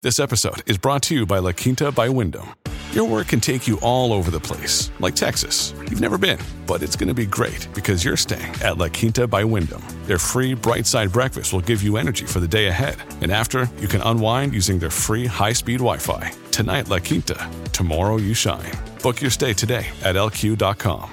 [0.00, 2.54] This episode is brought to you by La Quinta by Wyndham.
[2.92, 5.74] Your work can take you all over the place, like Texas.
[5.90, 9.26] You've never been, but it's going to be great because you're staying at La Quinta
[9.26, 9.82] by Wyndham.
[10.06, 12.94] Their free bright side breakfast will give you energy for the day ahead.
[13.22, 16.32] And after, you can unwind using their free high speed Wi Fi.
[16.52, 17.50] Tonight, La Quinta.
[17.72, 18.70] Tomorrow, you shine.
[19.02, 21.10] Book your stay today at lq.com.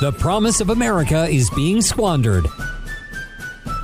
[0.00, 2.46] The promise of America is being squandered.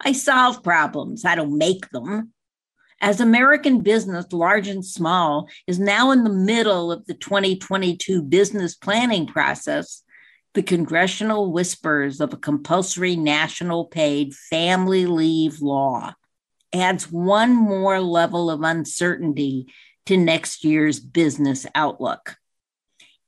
[0.00, 2.32] I solve problems, I don't make them.
[3.00, 8.74] As American business, large and small, is now in the middle of the 2022 business
[8.74, 10.02] planning process,
[10.54, 16.14] the congressional whispers of a compulsory national paid family leave law
[16.72, 19.66] adds one more level of uncertainty
[20.06, 22.36] to next year's business outlook.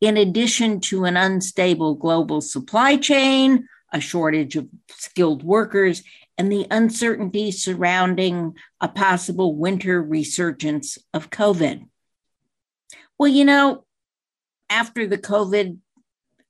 [0.00, 6.02] In addition to an unstable global supply chain, a shortage of skilled workers,
[6.38, 11.86] and the uncertainty surrounding a possible winter resurgence of COVID.
[13.18, 13.84] Well, you know,
[14.70, 15.78] after the COVID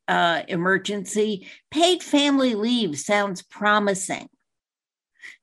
[0.07, 4.29] uh, emergency, paid family leave sounds promising.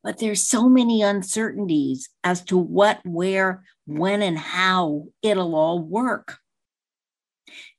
[0.03, 6.37] But there's so many uncertainties as to what, where, when, and how it'll all work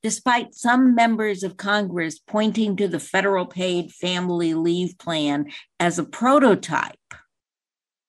[0.06, 5.50] despite some members of Congress pointing to the federal paid family leave plan
[5.80, 6.94] as a prototype.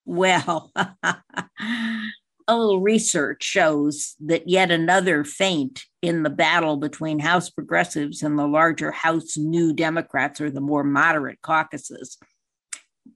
[0.05, 0.71] Well,
[1.03, 8.37] a little research shows that yet another feint in the battle between House progressives and
[8.37, 12.19] the larger House New Democrats or the more moderate caucuses,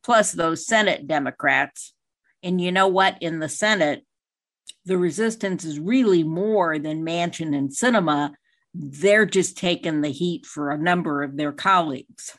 [0.01, 1.93] plus those Senate Democrats.
[2.41, 3.21] And you know what?
[3.21, 4.03] In the Senate,
[4.85, 8.31] the resistance is really more than Manchin and Sinema
[8.73, 12.37] they're just taking the heat for a number of their colleagues.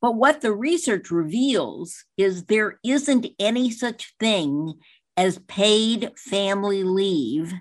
[0.00, 4.74] But what the research reveals is there isn't any such thing
[5.16, 7.52] as paid family leave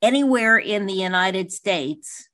[0.00, 2.28] anywhere in the United States,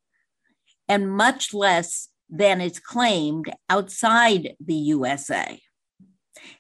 [0.88, 5.60] and much less than is claimed outside the USA.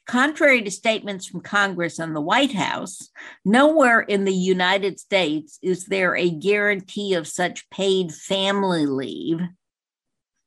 [0.06, 3.10] Contrary to statements from Congress and the White House,
[3.44, 9.40] nowhere in the United States is there a guarantee of such paid family leave,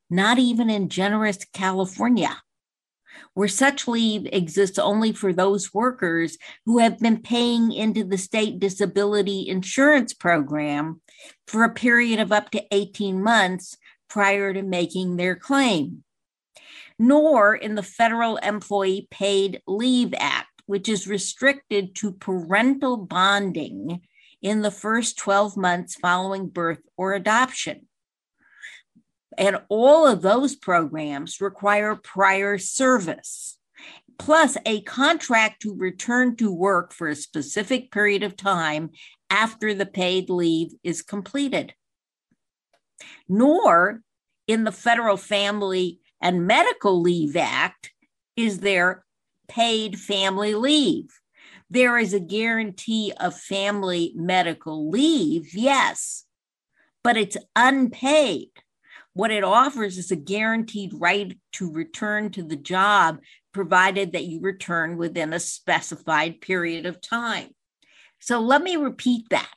[0.08, 2.40] not even in generous California,
[3.34, 8.58] where such leave exists only for those workers who have been paying into the state
[8.58, 11.00] disability insurance program
[11.46, 13.76] for a period of up to 18 months
[14.08, 16.02] prior to making their claim
[17.00, 24.02] nor in the Federal Employee Paid Leave Act, which is restricted to parental bonding
[24.42, 27.88] in the first 12 months following birth or adoption.
[29.38, 33.58] And all of those programs require prior service,
[34.18, 38.90] plus a contract to return to work for a specific period of time
[39.30, 41.72] after the paid leave is completed.
[43.26, 44.02] Nor
[44.46, 47.92] in the Federal Family and Medical Leave Act
[48.36, 49.04] is there
[49.48, 51.08] paid family leave.
[51.68, 56.24] There is a guarantee of family medical leave, yes,
[57.02, 58.48] but it's unpaid.
[59.12, 63.20] What it offers is a guaranteed right to return to the job,
[63.52, 67.50] provided that you return within a specified period of time.
[68.20, 69.50] So let me repeat that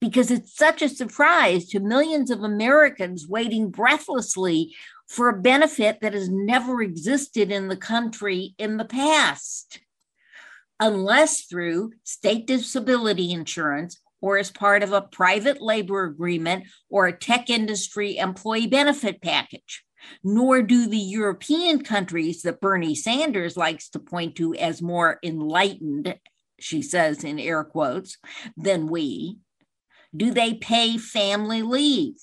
[0.00, 4.74] because it's such a surprise to millions of Americans waiting breathlessly
[5.08, 9.80] for a benefit that has never existed in the country in the past,
[10.80, 17.16] unless through state disability insurance or as part of a private labor agreement or a
[17.16, 19.84] tech industry employee benefit package.
[20.22, 26.18] Nor do the European countries that Bernie Sanders likes to point to as more enlightened,
[26.58, 28.18] she says in air quotes,
[28.56, 29.38] than we,
[30.14, 32.16] do they pay family leave?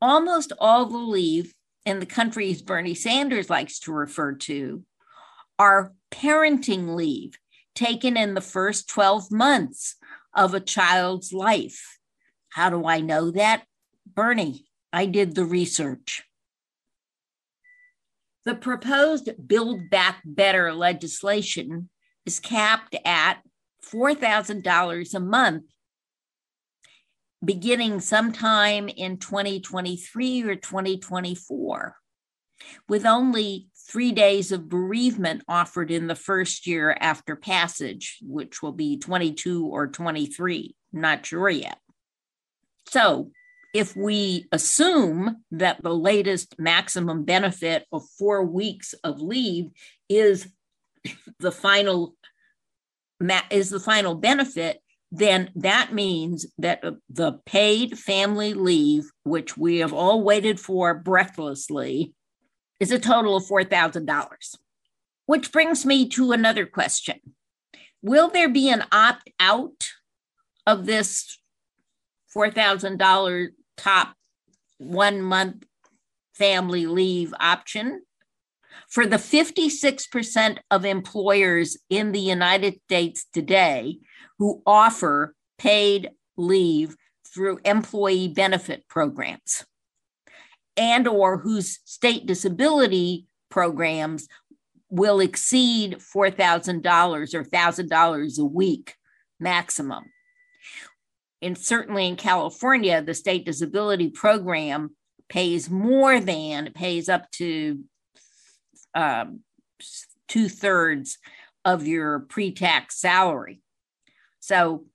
[0.00, 1.54] Almost all the leave
[1.84, 4.84] in the countries Bernie Sanders likes to refer to
[5.58, 7.38] are parenting leave
[7.74, 9.96] taken in the first 12 months
[10.34, 11.98] of a child's life.
[12.50, 13.64] How do I know that?
[14.06, 16.24] Bernie, I did the research.
[18.44, 21.88] The proposed Build Back Better legislation
[22.26, 23.38] is capped at
[23.86, 25.64] $4,000 a month
[27.44, 31.96] beginning sometime in 2023 or 2024,
[32.88, 38.72] with only three days of bereavement offered in the first year after passage, which will
[38.72, 40.74] be 22 or 23.
[40.92, 41.78] Not sure yet.
[42.88, 43.30] So,
[43.74, 49.70] if we assume that the latest maximum benefit of four weeks of leave
[50.08, 50.46] is
[51.40, 52.14] the final
[53.50, 54.81] is the final benefit
[55.14, 60.94] then that means that uh, the paid family leave, which we have all waited for
[60.94, 62.14] breathlessly,
[62.80, 64.56] is a total of $4,000.
[65.26, 67.20] Which brings me to another question
[68.00, 69.90] Will there be an opt out
[70.66, 71.38] of this
[72.34, 74.14] $4,000 top
[74.78, 75.64] one month
[76.34, 78.02] family leave option?
[78.88, 83.98] For the 56% of employers in the United States today
[84.38, 86.96] who offer paid leave
[87.32, 89.64] through employee benefit programs
[90.76, 94.28] and or whose state disability programs
[94.88, 98.94] will exceed $4,000 or $1,000 a week
[99.40, 100.04] maximum.
[101.40, 104.94] And certainly in California, the state disability program
[105.28, 107.82] pays more than, pays up to
[108.94, 109.40] um,
[110.28, 111.18] two thirds
[111.64, 113.60] of your pre tax salary.
[114.40, 114.86] So,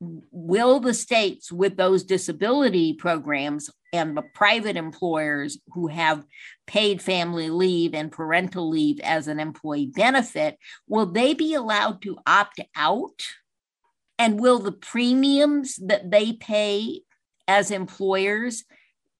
[0.00, 6.24] will the states with those disability programs and the private employers who have
[6.66, 12.16] paid family leave and parental leave as an employee benefit will they be allowed to
[12.26, 13.22] opt out
[14.18, 17.00] and will the premiums that they pay
[17.48, 18.64] as employers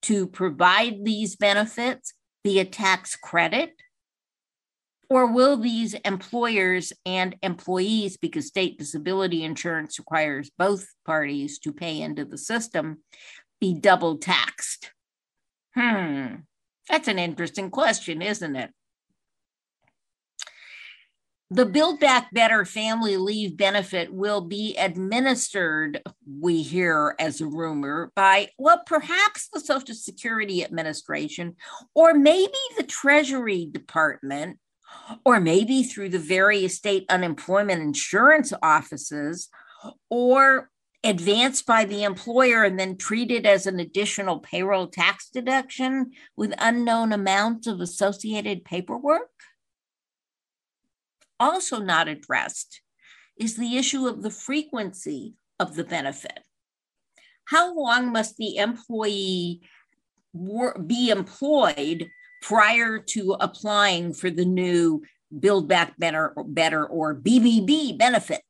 [0.03, 2.13] to provide these benefits
[2.45, 3.73] be a tax credit
[5.11, 12.01] or will these employers and employees, because state disability insurance requires both parties to pay
[12.01, 12.99] into the system,
[13.61, 14.93] be double taxed?
[15.75, 16.27] Hmm,
[16.89, 18.71] that's an interesting question, isn't it?
[21.51, 26.03] The Build Back Better family leave benefit will be administered,
[26.39, 31.57] we hear as a rumor, by, well, perhaps the Social Security Administration
[31.95, 34.59] or maybe the Treasury Department
[35.25, 39.49] or maybe through the various state unemployment insurance offices,
[40.11, 40.71] or
[41.05, 47.13] advanced by the employer and then treated as an additional payroll tax deduction with unknown
[47.13, 49.31] amounts of associated paperwork?
[51.41, 52.81] Also, not addressed
[53.39, 56.41] is the issue of the frequency of the benefit.
[57.45, 59.63] How long must the employee
[60.87, 62.09] be employed
[62.43, 65.03] prior to applying for the new
[65.39, 68.45] Build Back Better, Better or BBB benefit?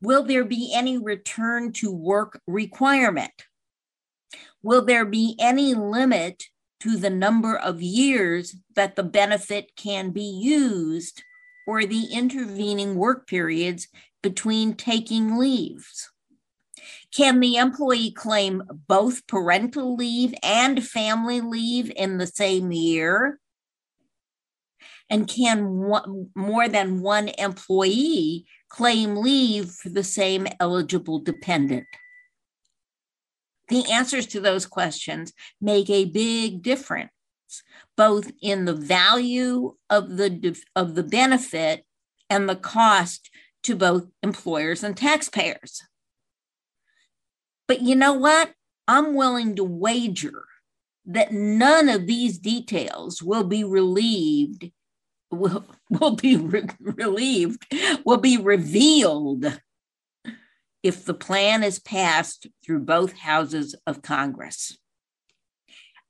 [0.00, 3.32] Will there be any return to work requirement?
[4.62, 6.44] Will there be any limit
[6.80, 11.22] to the number of years that the benefit can be used
[11.66, 13.88] or the intervening work periods
[14.22, 16.10] between taking leaves?
[17.14, 23.40] Can the employee claim both parental leave and family leave in the same year?
[25.10, 31.86] And can one, more than one employee claim leave for the same eligible dependent?
[33.68, 37.10] The answers to those questions make a big difference,
[37.96, 41.84] both in the value of the, of the benefit
[42.30, 43.30] and the cost
[43.64, 45.82] to both employers and taxpayers.
[47.66, 48.52] But you know what?
[48.86, 50.44] I'm willing to wager
[51.04, 54.70] that none of these details will be relieved
[55.30, 57.66] will, will be re- relieved
[58.04, 59.60] will be revealed
[60.82, 64.78] if the plan is passed through both houses of Congress.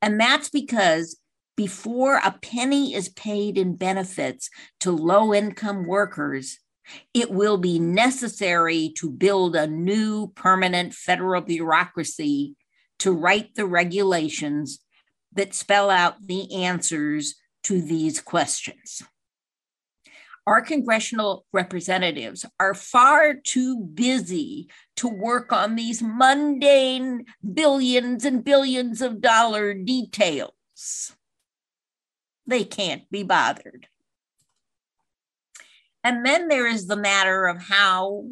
[0.00, 1.18] And that's because
[1.56, 4.48] before a penny is paid in benefits
[4.80, 6.58] to low income workers,
[7.12, 12.54] it will be necessary to build a new permanent federal bureaucracy
[13.00, 14.78] to write the regulations
[15.32, 17.34] that spell out the answers
[17.64, 19.02] to these questions.
[20.48, 29.02] Our congressional representatives are far too busy to work on these mundane billions and billions
[29.02, 31.12] of dollar details.
[32.46, 33.88] They can't be bothered.
[36.02, 38.28] And then there is the matter of how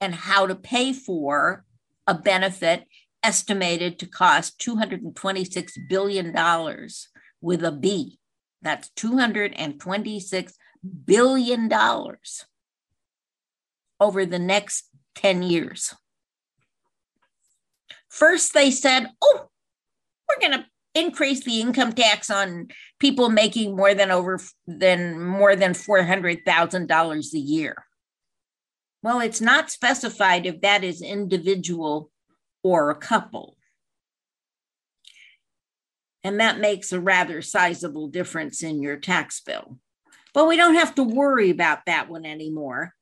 [0.00, 1.64] and how to pay for
[2.08, 2.88] a benefit
[3.22, 6.34] estimated to cost $226 billion
[7.40, 8.18] with a B.
[8.62, 10.54] That's $226
[11.04, 12.46] billion dollars
[14.00, 15.94] over the next 10 years.
[18.08, 19.48] First, they said, oh,
[20.28, 22.68] we're going to increase the income tax on
[22.98, 27.84] people making more than over than more than $400,000 a year.
[29.02, 32.10] Well, it's not specified if that is individual
[32.62, 33.56] or a couple.
[36.24, 39.78] And that makes a rather sizable difference in your tax bill.
[40.38, 42.94] But we don't have to worry about that one anymore,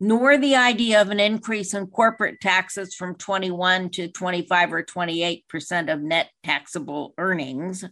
[0.00, 5.90] nor the idea of an increase in corporate taxes from 21 to 25 or 28%
[5.90, 7.86] of net taxable earnings.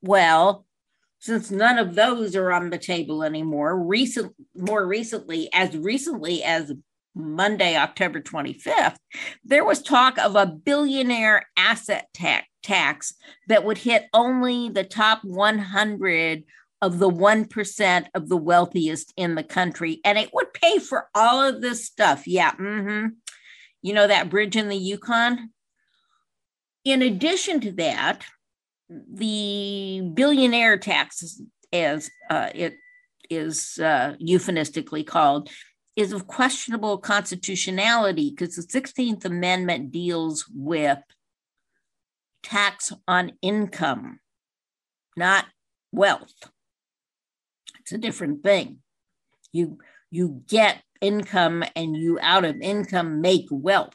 [0.00, 0.64] Well,
[1.18, 6.72] since none of those are on the table anymore, recent more recently, as recently as
[7.16, 8.94] Monday, October 25th,
[9.44, 13.14] there was talk of a billionaire asset tax, tax
[13.48, 16.44] that would hit only the top 100
[16.84, 20.02] of the 1% of the wealthiest in the country.
[20.04, 22.26] And it would pay for all of this stuff.
[22.26, 22.52] Yeah.
[22.52, 23.06] Mm-hmm.
[23.80, 25.50] You know, that bridge in the Yukon?
[26.84, 28.24] In addition to that,
[28.90, 31.40] the billionaire tax,
[31.72, 32.74] as uh, it
[33.30, 35.48] is uh, euphemistically called,
[35.96, 40.98] is of questionable constitutionality because the 16th Amendment deals with
[42.42, 44.20] tax on income,
[45.16, 45.46] not
[45.92, 46.34] wealth.
[47.84, 48.78] It's a different thing.
[49.52, 49.78] You
[50.10, 53.94] you get income and you out of income make wealth.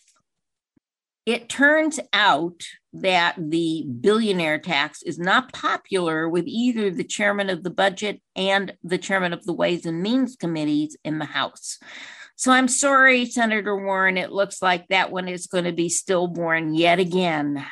[1.25, 2.62] It turns out
[2.93, 8.74] that the billionaire tax is not popular with either the chairman of the budget and
[8.84, 11.79] the chairman of the Ways and Means committees in the House.
[12.36, 16.74] So I'm sorry, Senator Warren, it looks like that one is going to be stillborn
[16.74, 17.65] yet again.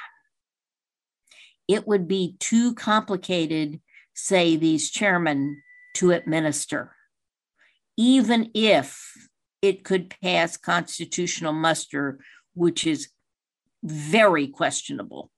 [1.68, 3.82] It would be too complicated,
[4.14, 5.62] say these chairmen,
[5.98, 6.96] to administer,
[7.98, 9.14] even if
[9.62, 12.20] it could pass constitutional muster,
[12.54, 13.10] which is
[13.84, 15.32] very questionable.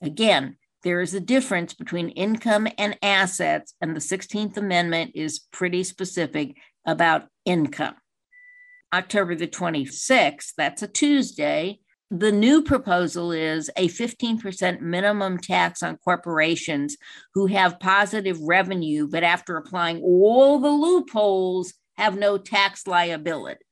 [0.00, 5.84] Again, there is a difference between income and assets, and the 16th Amendment is pretty
[5.84, 7.94] specific about income.
[8.92, 11.80] October the 26th, that's a Tuesday.
[12.10, 16.96] The new proposal is a 15% minimum tax on corporations
[17.32, 23.64] who have positive revenue, but after applying all the loopholes, have no tax liability.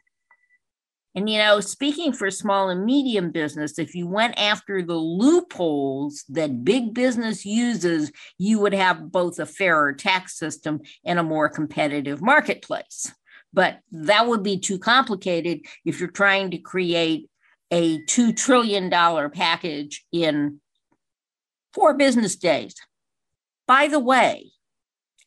[1.14, 6.24] And, you know, speaking for small and medium business, if you went after the loopholes
[6.30, 11.50] that big business uses, you would have both a fairer tax system and a more
[11.50, 13.12] competitive marketplace.
[13.52, 17.28] But that would be too complicated if you're trying to create
[17.72, 18.90] a $2 trillion
[19.30, 20.60] package in
[21.72, 22.74] four business days.
[23.66, 24.52] By the way,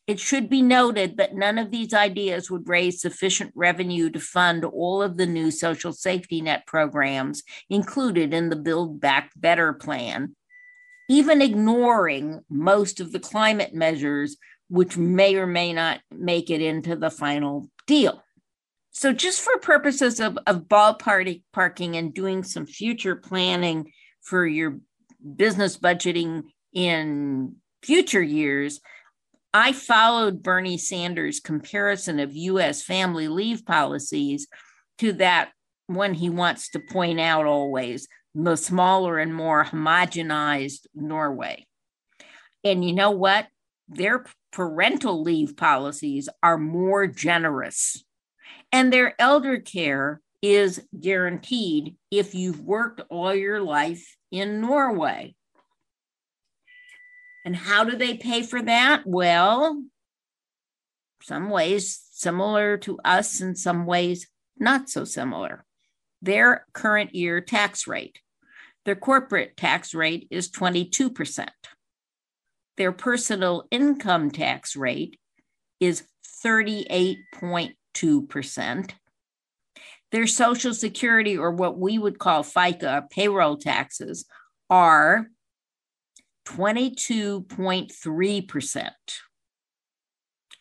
[0.05, 4.63] it should be noted that none of these ideas would raise sufficient revenue to fund
[4.63, 10.35] all of the new social safety net programs included in the Build Back Better plan,
[11.09, 14.37] even ignoring most of the climate measures,
[14.69, 18.21] which may or may not make it into the final deal.
[18.97, 24.79] So, just for purposes of, of ballpark parking and doing some future planning for your
[25.35, 28.79] business budgeting in future years,
[29.53, 34.47] I followed Bernie Sanders' comparison of US family leave policies
[34.99, 35.51] to that
[35.87, 41.67] one he wants to point out always the smaller and more homogenized Norway.
[42.63, 43.47] And you know what?
[43.89, 48.05] Their parental leave policies are more generous,
[48.75, 55.34] and their elder care is guaranteed if you've worked all your life in Norway.
[57.46, 59.03] And how do they pay for that?
[59.05, 59.82] Well,
[61.22, 64.27] some ways similar to us, in some ways
[64.60, 65.63] not so similar.
[66.22, 68.20] Their current year tax rate.
[68.84, 71.48] Their corporate tax rate is 22%.
[72.75, 75.17] Their personal income tax rate
[75.79, 76.03] is
[76.46, 77.75] 38.2%.
[80.11, 84.25] Their Social Security, or what we would call FICA payroll taxes,
[84.69, 85.27] are
[86.47, 88.91] 22.3%.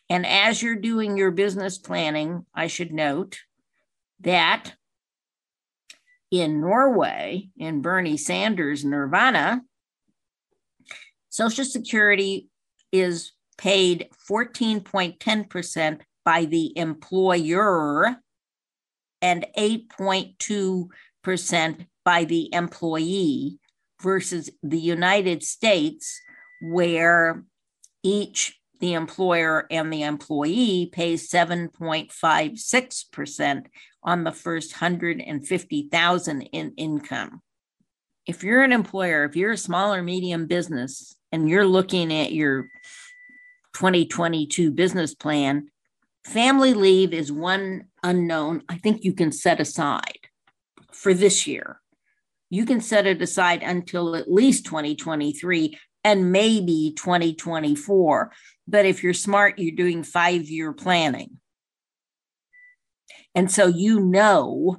[0.09, 3.39] And as you're doing your business planning, I should note
[4.21, 4.73] that
[6.31, 9.61] in Norway, in Bernie Sanders' Nirvana,
[11.29, 12.49] Social Security
[12.91, 18.17] is paid 14.10% by the employer
[19.21, 23.59] and 8.2% by the employee
[24.01, 26.19] versus the United States,
[26.61, 27.45] where
[28.03, 33.65] each the employer and the employee pays 7.56%
[34.03, 37.41] on the first 150,000 in income.
[38.27, 42.33] If you're an employer, if you're a small or medium business and you're looking at
[42.33, 42.67] your
[43.73, 45.69] 2022 business plan,
[46.25, 50.19] family leave is one unknown I think you can set aside
[50.91, 51.79] for this year.
[52.49, 58.31] You can set it aside until at least 2023 and maybe 2024.
[58.67, 61.39] But if you're smart, you're doing five year planning.
[63.33, 64.77] And so you know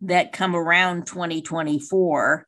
[0.00, 2.46] that come around 2024,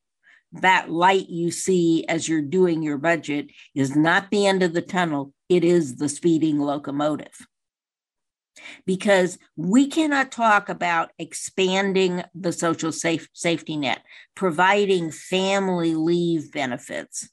[0.53, 4.83] that light you see as you're doing your budget is not the end of the
[4.83, 7.47] tunnel, it is the speeding locomotive
[8.87, 14.03] because we cannot talk about expanding the social safe, safety net,
[14.35, 17.29] providing family leave benefits,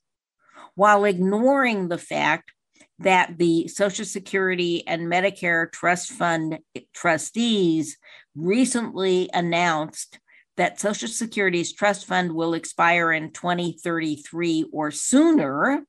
[0.75, 2.51] while ignoring the fact
[2.99, 6.59] that the Social Security and Medicare Trust Fund
[6.93, 7.97] trustees
[8.35, 10.19] recently announced
[10.57, 15.83] that Social Security's trust fund will expire in 2033 or sooner,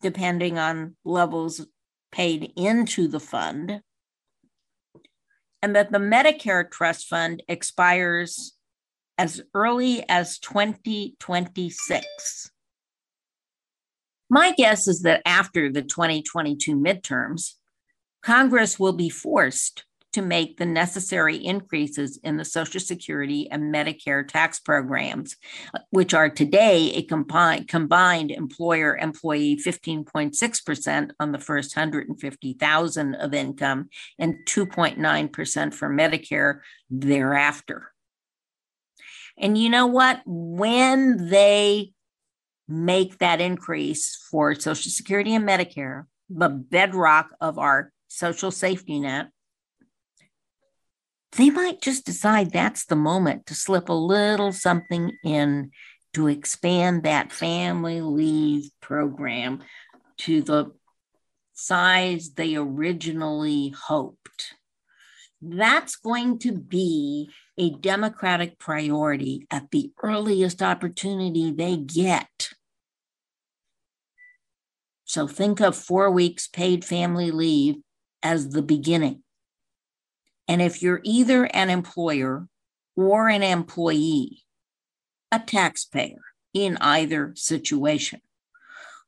[0.00, 1.66] depending on levels
[2.12, 3.80] paid into the fund,
[5.62, 8.52] and that the Medicare Trust Fund expires
[9.18, 12.50] as early as 2026.
[14.28, 17.52] My guess is that after the 2022 midterms,
[18.22, 19.84] Congress will be forced
[20.16, 25.36] to make the necessary increases in the Social Security and Medicare tax programs,
[25.90, 33.90] which are today a combined, combined employer employee 15.6% on the first 150,000 of income
[34.18, 37.92] and 2.9% for Medicare thereafter.
[39.36, 40.22] And you know what?
[40.24, 41.92] When they
[42.66, 49.28] make that increase for Social Security and Medicare, the bedrock of our social safety net,
[51.36, 55.70] they might just decide that's the moment to slip a little something in
[56.14, 59.62] to expand that family leave program
[60.16, 60.72] to the
[61.52, 64.54] size they originally hoped.
[65.42, 72.50] That's going to be a Democratic priority at the earliest opportunity they get.
[75.04, 77.76] So think of four weeks paid family leave
[78.22, 79.22] as the beginning.
[80.48, 82.46] And if you're either an employer
[82.96, 84.44] or an employee,
[85.32, 86.22] a taxpayer
[86.54, 88.20] in either situation,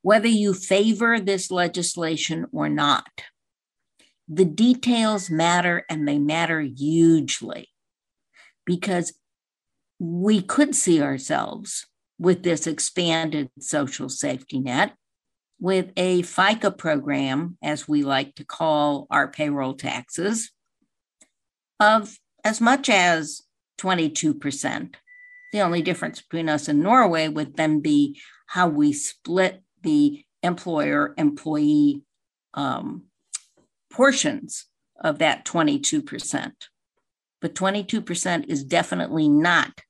[0.03, 3.09] whether you favor this legislation or not,
[4.29, 7.69] the details matter and they matter hugely
[8.67, 9.15] because
[9.99, 11.87] we could see ourselves
[12.19, 14.95] with this expanded social safety net
[15.61, 20.53] with a FICA program, as we like to call our payroll taxes,
[21.81, 23.43] of as much as
[23.81, 24.95] 22%.
[25.53, 31.15] The only difference between us and Norway would then be how we split the employer
[31.17, 32.03] employee
[32.55, 33.05] um,
[33.91, 34.67] portions
[35.03, 36.53] of that 22%.
[37.41, 39.81] But 22% is definitely not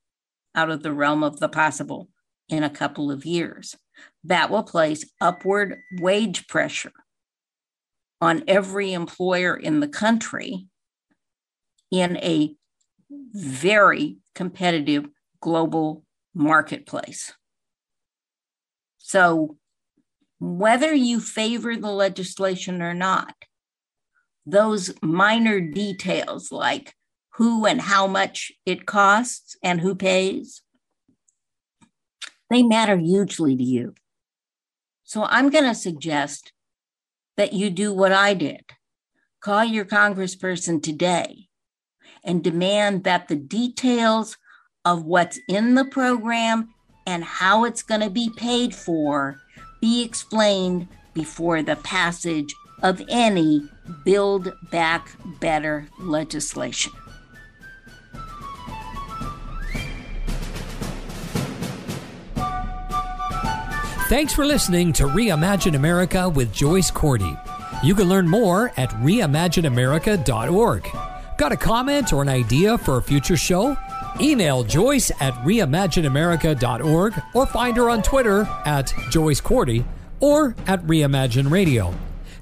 [0.54, 2.08] out of the realm of the possible
[2.48, 3.74] in a couple of years.
[4.24, 6.92] That will place upward wage pressure
[8.20, 10.66] on every employer in the country
[11.90, 12.54] in a
[13.32, 15.06] very competitive
[15.40, 17.32] global marketplace.
[18.98, 19.56] So,
[20.40, 23.34] whether you favor the legislation or not,
[24.46, 26.94] those minor details like
[27.34, 30.62] who and how much it costs and who pays,
[32.50, 33.94] they matter hugely to you.
[35.04, 36.52] So I'm going to suggest
[37.36, 38.62] that you do what I did
[39.40, 41.47] call your congressperson today
[42.28, 44.36] and demand that the details
[44.84, 46.68] of what's in the program
[47.06, 49.40] and how it's going to be paid for
[49.80, 53.66] be explained before the passage of any
[54.04, 56.92] Build Back Better legislation.
[64.08, 67.36] Thanks for listening to Reimagine America with Joyce Cordy.
[67.82, 71.17] You can learn more at reimagineamerica.org.
[71.38, 73.76] Got a comment or an idea for a future show?
[74.20, 79.84] Email Joyce at reimagineamerica.org or find her on Twitter at Joyce Cordy
[80.18, 81.94] or at Reimagine Radio.